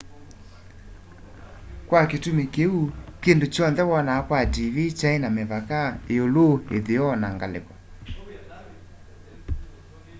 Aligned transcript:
kwa 1.87 2.01
kitumi 2.09 2.43
kiu 2.53 2.77
kindu 3.23 3.45
kyonthe 3.53 3.83
wonaa 3.91 4.25
kwa 4.27 4.39
tv 4.53 4.75
kyai 4.99 5.17
na 5.21 5.29
mivaka 5.37 5.79
iulu 6.15 6.47
itheo 6.77 7.09
na 7.21 7.27
ngaliko 7.35 7.73